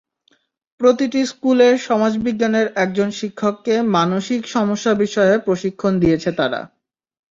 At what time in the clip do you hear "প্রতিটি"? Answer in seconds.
0.81-1.21